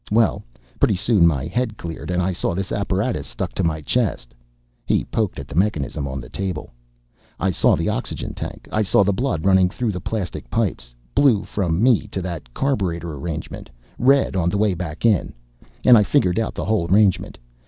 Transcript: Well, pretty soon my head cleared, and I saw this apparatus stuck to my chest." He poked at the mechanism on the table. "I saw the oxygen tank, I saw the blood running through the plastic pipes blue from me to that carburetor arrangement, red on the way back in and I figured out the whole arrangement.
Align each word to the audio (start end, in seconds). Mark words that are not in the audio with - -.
Well, 0.09 0.41
pretty 0.79 0.95
soon 0.95 1.27
my 1.27 1.45
head 1.45 1.77
cleared, 1.77 2.09
and 2.09 2.23
I 2.23 2.33
saw 2.33 2.55
this 2.55 2.71
apparatus 2.71 3.27
stuck 3.27 3.53
to 3.53 3.63
my 3.63 3.81
chest." 3.81 4.33
He 4.83 5.05
poked 5.05 5.37
at 5.37 5.47
the 5.47 5.53
mechanism 5.53 6.07
on 6.07 6.19
the 6.19 6.27
table. 6.27 6.71
"I 7.39 7.51
saw 7.51 7.75
the 7.75 7.87
oxygen 7.87 8.33
tank, 8.33 8.67
I 8.71 8.81
saw 8.81 9.03
the 9.03 9.13
blood 9.13 9.45
running 9.45 9.69
through 9.69 9.91
the 9.91 10.01
plastic 10.01 10.49
pipes 10.49 10.95
blue 11.13 11.43
from 11.43 11.83
me 11.83 12.07
to 12.07 12.21
that 12.23 12.51
carburetor 12.51 13.13
arrangement, 13.13 13.69
red 13.99 14.35
on 14.35 14.49
the 14.49 14.57
way 14.57 14.73
back 14.73 15.05
in 15.05 15.35
and 15.85 15.95
I 15.95 16.01
figured 16.01 16.39
out 16.39 16.55
the 16.55 16.65
whole 16.65 16.89
arrangement. 16.91 17.37